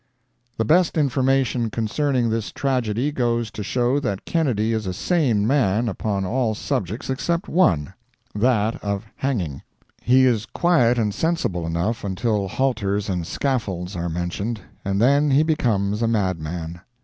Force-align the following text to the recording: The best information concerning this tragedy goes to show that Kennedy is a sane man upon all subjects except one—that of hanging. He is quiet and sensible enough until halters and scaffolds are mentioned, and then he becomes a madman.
The 0.57 0.65
best 0.65 0.97
information 0.97 1.69
concerning 1.69 2.31
this 2.31 2.51
tragedy 2.51 3.11
goes 3.11 3.51
to 3.51 3.61
show 3.61 3.99
that 3.99 4.25
Kennedy 4.25 4.73
is 4.73 4.87
a 4.87 4.93
sane 4.95 5.45
man 5.45 5.87
upon 5.87 6.25
all 6.25 6.55
subjects 6.55 7.07
except 7.07 7.47
one—that 7.47 8.83
of 8.83 9.05
hanging. 9.17 9.61
He 10.01 10.25
is 10.25 10.47
quiet 10.47 10.97
and 10.97 11.13
sensible 11.13 11.67
enough 11.67 12.03
until 12.03 12.47
halters 12.47 13.09
and 13.09 13.27
scaffolds 13.27 13.95
are 13.95 14.09
mentioned, 14.09 14.61
and 14.83 14.99
then 14.99 15.29
he 15.29 15.43
becomes 15.43 16.01
a 16.01 16.07
madman. 16.07 16.81